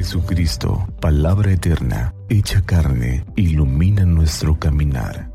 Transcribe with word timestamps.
Jesucristo, 0.00 0.88
palabra 0.98 1.52
eterna, 1.52 2.14
hecha 2.30 2.62
carne, 2.62 3.22
ilumina 3.36 4.06
nuestro 4.06 4.58
caminar. 4.58 5.29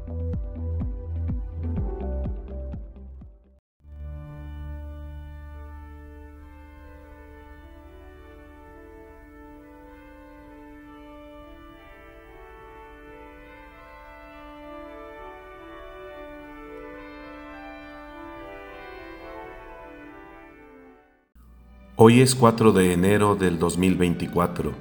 Hoy 22.08 22.22
es 22.22 22.36
4 22.36 22.72
de 22.72 22.94
enero 22.94 23.36
del 23.36 23.58
2024. 23.58 24.74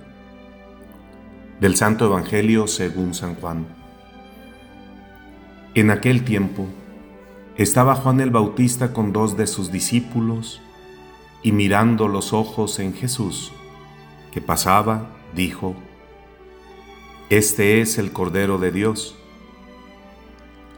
Del 1.58 1.74
Santo 1.74 2.04
Evangelio 2.04 2.66
según 2.66 3.14
San 3.14 3.34
Juan. 3.36 3.66
En 5.72 5.90
aquel 5.90 6.22
tiempo 6.24 6.66
estaba 7.56 7.94
Juan 7.94 8.20
el 8.20 8.28
Bautista 8.28 8.92
con 8.92 9.14
dos 9.14 9.38
de 9.38 9.46
sus 9.46 9.72
discípulos 9.72 10.60
y 11.42 11.52
mirando 11.52 12.08
los 12.08 12.34
ojos 12.34 12.78
en 12.78 12.92
Jesús, 12.92 13.52
que 14.30 14.42
pasaba, 14.42 15.08
dijo, 15.34 15.74
Este 17.30 17.80
es 17.80 17.96
el 17.96 18.12
Cordero 18.12 18.58
de 18.58 18.70
Dios. 18.70 19.16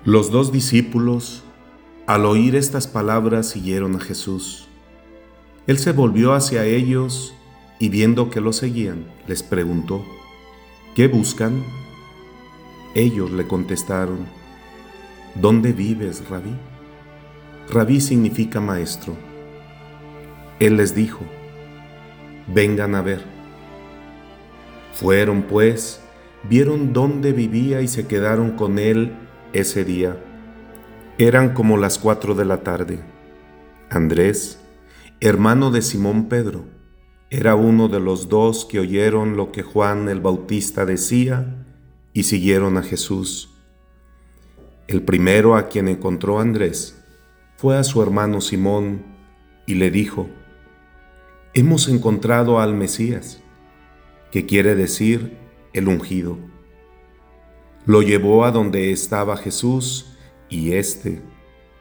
Los 0.04 0.30
dos 0.30 0.52
discípulos, 0.52 1.42
al 2.06 2.24
oír 2.24 2.54
estas 2.54 2.86
palabras, 2.86 3.48
siguieron 3.48 3.96
a 3.96 3.98
Jesús. 4.00 4.68
Él 5.66 5.78
se 5.78 5.92
volvió 5.92 6.32
hacia 6.32 6.64
ellos 6.64 7.34
y 7.78 7.88
viendo 7.88 8.30
que 8.30 8.40
lo 8.40 8.52
seguían, 8.52 9.04
les 9.26 9.42
preguntó, 9.42 10.04
¿qué 10.94 11.08
buscan? 11.08 11.64
Ellos 12.94 13.32
le 13.32 13.46
contestaron, 13.48 14.26
¿dónde 15.34 15.72
vives, 15.72 16.28
rabí? 16.28 16.54
Rabí 17.68 18.00
significa 18.00 18.60
maestro. 18.60 19.16
Él 20.60 20.76
les 20.76 20.94
dijo, 20.94 21.20
vengan 22.46 22.94
a 22.94 23.02
ver. 23.02 23.24
Fueron 24.94 25.42
pues, 25.42 26.00
vieron 26.48 26.92
dónde 26.92 27.32
vivía 27.32 27.82
y 27.82 27.88
se 27.88 28.06
quedaron 28.06 28.52
con 28.52 28.78
él 28.78 29.12
ese 29.52 29.84
día. 29.84 30.16
Eran 31.18 31.54
como 31.54 31.76
las 31.76 31.98
cuatro 31.98 32.34
de 32.34 32.44
la 32.44 32.62
tarde. 32.62 33.00
Andrés, 33.90 34.60
hermano 35.26 35.70
de 35.70 35.82
Simón 35.82 36.28
Pedro, 36.28 36.66
era 37.30 37.56
uno 37.56 37.88
de 37.88 37.98
los 37.98 38.28
dos 38.28 38.64
que 38.64 38.78
oyeron 38.78 39.36
lo 39.36 39.50
que 39.50 39.62
Juan 39.62 40.08
el 40.08 40.20
Bautista 40.20 40.86
decía 40.86 41.66
y 42.12 42.22
siguieron 42.22 42.76
a 42.76 42.82
Jesús. 42.82 43.50
El 44.86 45.02
primero 45.02 45.56
a 45.56 45.66
quien 45.66 45.88
encontró 45.88 46.38
Andrés 46.38 47.04
fue 47.56 47.76
a 47.76 47.82
su 47.82 48.00
hermano 48.02 48.40
Simón 48.40 49.02
y 49.66 49.74
le 49.74 49.90
dijo, 49.90 50.28
Hemos 51.54 51.88
encontrado 51.88 52.60
al 52.60 52.74
Mesías, 52.74 53.42
que 54.30 54.46
quiere 54.46 54.76
decir 54.76 55.36
el 55.72 55.88
ungido. 55.88 56.38
Lo 57.84 58.02
llevó 58.02 58.44
a 58.44 58.52
donde 58.52 58.92
estaba 58.92 59.36
Jesús 59.36 60.16
y 60.48 60.74
éste, 60.74 61.20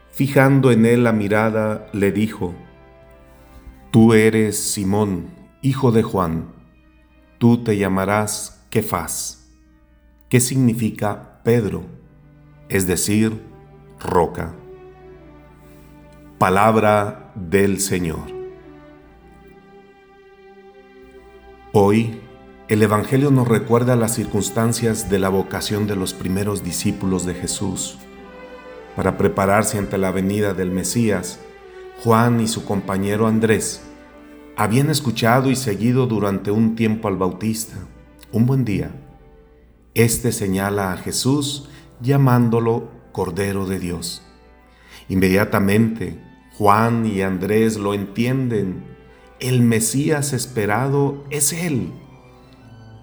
fijando 0.09 0.71
en 0.71 0.88
él 0.88 1.03
la 1.03 1.11
mirada, 1.11 1.88
le 1.93 2.11
dijo, 2.11 2.55
Tú 3.95 4.13
eres 4.13 4.59
Simón, 4.59 5.27
hijo 5.61 5.93
de 5.93 6.03
Juan. 6.03 6.53
Tú 7.38 7.63
te 7.63 7.77
llamarás 7.77 8.67
Kefas, 8.69 9.47
¿Qué 10.27 10.41
significa 10.41 11.39
Pedro, 11.45 11.85
es 12.67 12.88
decir, 12.88 13.41
roca. 13.97 14.53
Palabra 16.38 17.31
del 17.35 17.79
Señor. 17.79 18.25
Hoy, 21.72 22.19
el 22.67 22.83
Evangelio 22.83 23.31
nos 23.31 23.47
recuerda 23.47 23.95
las 23.95 24.13
circunstancias 24.13 25.09
de 25.09 25.19
la 25.19 25.29
vocación 25.29 25.88
de 25.88 25.95
los 25.95 26.13
primeros 26.13 26.66
discípulos 26.66 27.25
de 27.25 27.33
Jesús 27.33 27.97
para 28.97 29.17
prepararse 29.17 29.77
ante 29.77 29.97
la 29.97 30.12
venida 30.12 30.53
del 30.53 30.72
Mesías 30.72 31.39
Juan 32.03 32.41
y 32.41 32.47
su 32.47 32.66
compañero 32.66 33.28
Andrés 33.28 33.81
habían 34.57 34.89
escuchado 34.89 35.50
y 35.50 35.56
seguido 35.56 36.07
durante 36.07 36.51
un 36.51 36.75
tiempo 36.75 37.07
al 37.07 37.17
Bautista. 37.17 37.75
Un 38.31 38.45
buen 38.45 38.63
día, 38.63 38.91
este 39.94 40.31
señala 40.31 40.91
a 40.94 40.97
Jesús 40.97 41.69
llamándolo 42.01 42.89
Cordero 43.11 43.66
de 43.66 43.79
Dios. 43.79 44.22
Inmediatamente, 45.09 46.22
Juan 46.57 47.06
y 47.06 47.22
Andrés 47.22 47.78
lo 47.78 47.94
entienden. 47.94 48.83
El 49.39 49.62
Mesías 49.62 50.33
esperado 50.33 51.25
es 51.29 51.53
Él. 51.53 51.91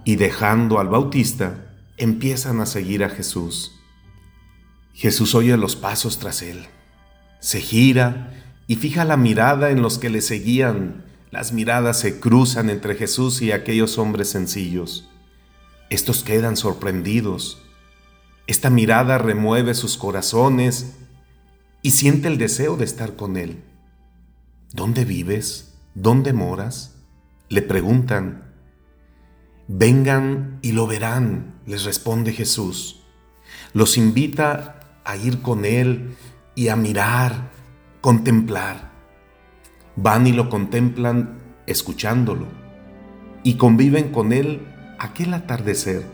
Y 0.04 0.16
dejando 0.16 0.78
al 0.80 0.88
Bautista, 0.88 1.74
empiezan 1.96 2.60
a 2.60 2.66
seguir 2.66 3.04
a 3.04 3.10
Jesús. 3.10 3.78
Jesús 4.94 5.34
oye 5.34 5.56
los 5.56 5.76
pasos 5.76 6.18
tras 6.18 6.42
Él. 6.42 6.66
Se 7.40 7.60
gira 7.60 8.41
y 8.66 8.76
fija 8.76 9.04
la 9.04 9.16
mirada 9.16 9.70
en 9.70 9.82
los 9.82 9.98
que 9.98 10.10
le 10.10 10.20
seguían. 10.20 11.04
Las 11.30 11.52
miradas 11.52 11.98
se 11.98 12.20
cruzan 12.20 12.70
entre 12.70 12.94
Jesús 12.94 13.42
y 13.42 13.52
aquellos 13.52 13.98
hombres 13.98 14.28
sencillos. 14.28 15.08
Estos 15.90 16.22
quedan 16.22 16.56
sorprendidos. 16.56 17.62
Esta 18.46 18.70
mirada 18.70 19.18
remueve 19.18 19.74
sus 19.74 19.96
corazones 19.96 20.94
y 21.82 21.92
siente 21.92 22.28
el 22.28 22.38
deseo 22.38 22.76
de 22.76 22.84
estar 22.84 23.16
con 23.16 23.36
Él. 23.36 23.62
¿Dónde 24.72 25.04
vives? 25.04 25.74
¿Dónde 25.94 26.32
moras? 26.32 26.96
Le 27.48 27.60
preguntan. 27.60 28.54
Vengan 29.68 30.58
y 30.62 30.72
lo 30.72 30.86
verán, 30.86 31.60
les 31.66 31.84
responde 31.84 32.32
Jesús. 32.32 33.02
Los 33.74 33.96
invita 33.96 34.80
a 35.04 35.16
ir 35.16 35.40
con 35.40 35.64
Él 35.64 36.16
y 36.54 36.68
a 36.68 36.76
mirar, 36.76 37.50
contemplar. 38.02 38.90
Van 39.94 40.26
y 40.26 40.32
lo 40.32 40.50
contemplan 40.50 41.38
escuchándolo 41.66 42.46
y 43.44 43.54
conviven 43.54 44.10
con 44.10 44.32
él 44.32 44.66
aquel 44.98 45.32
atardecer, 45.32 46.04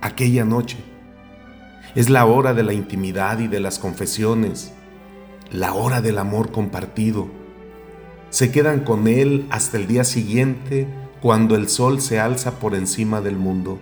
aquella 0.00 0.46
noche. 0.46 0.78
Es 1.94 2.08
la 2.08 2.24
hora 2.24 2.54
de 2.54 2.62
la 2.62 2.72
intimidad 2.72 3.38
y 3.38 3.48
de 3.48 3.60
las 3.60 3.78
confesiones, 3.78 4.72
la 5.52 5.74
hora 5.74 6.00
del 6.00 6.18
amor 6.18 6.52
compartido. 6.52 7.28
Se 8.30 8.50
quedan 8.50 8.80
con 8.80 9.06
él 9.06 9.46
hasta 9.50 9.76
el 9.76 9.86
día 9.86 10.04
siguiente 10.04 10.88
cuando 11.20 11.54
el 11.54 11.68
sol 11.68 12.00
se 12.00 12.18
alza 12.18 12.58
por 12.58 12.74
encima 12.74 13.20
del 13.20 13.36
mundo. 13.36 13.78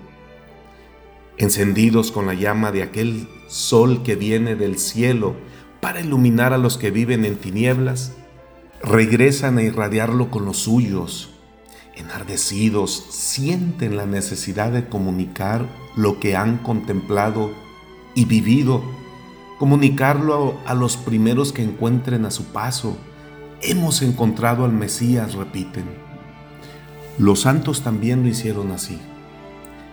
Encendidos 1.36 2.10
con 2.10 2.26
la 2.26 2.34
llama 2.34 2.72
de 2.72 2.82
aquel 2.82 3.28
sol 3.46 4.02
que 4.02 4.16
viene 4.16 4.56
del 4.56 4.76
cielo 4.76 5.36
para 5.84 6.00
iluminar 6.00 6.54
a 6.54 6.56
los 6.56 6.78
que 6.78 6.90
viven 6.90 7.26
en 7.26 7.36
tinieblas, 7.36 8.12
regresan 8.82 9.58
a 9.58 9.62
irradiarlo 9.62 10.30
con 10.30 10.46
los 10.46 10.56
suyos. 10.60 11.28
Enardecidos, 11.94 13.04
sienten 13.10 13.94
la 13.94 14.06
necesidad 14.06 14.72
de 14.72 14.88
comunicar 14.88 15.68
lo 15.94 16.20
que 16.20 16.36
han 16.36 16.56
contemplado 16.56 17.52
y 18.14 18.24
vivido, 18.24 18.82
comunicarlo 19.58 20.56
a 20.64 20.72
los 20.72 20.96
primeros 20.96 21.52
que 21.52 21.62
encuentren 21.62 22.24
a 22.24 22.30
su 22.30 22.44
paso. 22.46 22.96
Hemos 23.60 24.00
encontrado 24.00 24.64
al 24.64 24.72
Mesías, 24.72 25.34
repiten. 25.34 25.84
Los 27.18 27.40
santos 27.40 27.82
también 27.82 28.22
lo 28.22 28.28
hicieron 28.30 28.72
así. 28.72 28.98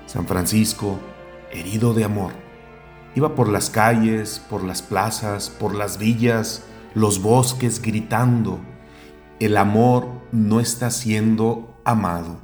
San 0.05 0.25
Francisco, 0.25 1.01
herido 1.51 1.93
de 1.93 2.05
amor, 2.05 2.31
Iba 3.15 3.35
por 3.35 3.49
las 3.49 3.69
calles, 3.69 4.41
por 4.49 4.63
las 4.63 4.81
plazas, 4.81 5.49
por 5.49 5.75
las 5.75 5.97
villas, 5.97 6.63
los 6.93 7.21
bosques 7.21 7.81
gritando, 7.81 8.59
el 9.39 9.57
amor 9.57 10.07
no 10.31 10.59
está 10.59 10.91
siendo 10.91 11.75
amado. 11.83 12.39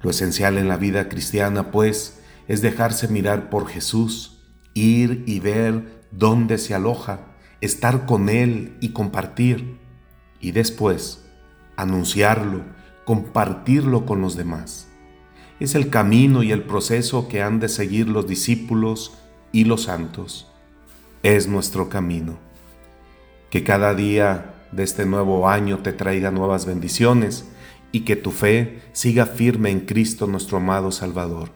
Lo 0.00 0.10
esencial 0.10 0.58
en 0.58 0.68
la 0.68 0.76
vida 0.76 1.08
cristiana, 1.08 1.70
pues, 1.70 2.20
es 2.48 2.60
dejarse 2.62 3.08
mirar 3.08 3.50
por 3.50 3.68
Jesús, 3.68 4.44
ir 4.74 5.24
y 5.26 5.40
ver 5.40 6.04
dónde 6.10 6.58
se 6.58 6.74
aloja, 6.74 7.20
estar 7.60 8.06
con 8.06 8.28
Él 8.28 8.76
y 8.80 8.90
compartir, 8.90 9.78
y 10.40 10.52
después 10.52 11.24
anunciarlo, 11.76 12.64
compartirlo 13.04 14.06
con 14.06 14.20
los 14.20 14.36
demás. 14.36 14.88
Es 15.60 15.74
el 15.74 15.90
camino 15.90 16.44
y 16.44 16.52
el 16.52 16.62
proceso 16.62 17.26
que 17.28 17.42
han 17.42 17.58
de 17.58 17.68
seguir 17.68 18.08
los 18.08 18.28
discípulos 18.28 19.18
y 19.50 19.64
los 19.64 19.84
santos. 19.84 20.46
Es 21.24 21.48
nuestro 21.48 21.88
camino. 21.88 22.38
Que 23.50 23.64
cada 23.64 23.94
día 23.94 24.54
de 24.70 24.84
este 24.84 25.04
nuevo 25.04 25.48
año 25.48 25.78
te 25.78 25.92
traiga 25.92 26.30
nuevas 26.30 26.64
bendiciones 26.64 27.48
y 27.90 28.00
que 28.00 28.14
tu 28.14 28.30
fe 28.30 28.82
siga 28.92 29.26
firme 29.26 29.70
en 29.70 29.80
Cristo 29.80 30.28
nuestro 30.28 30.58
amado 30.58 30.92
Salvador. 30.92 31.50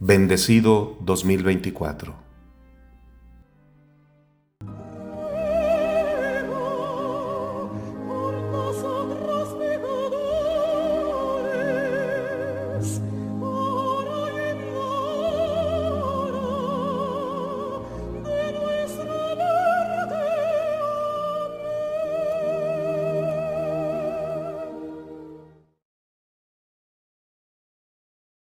Bendecido 0.00 0.98
2024. 1.02 2.23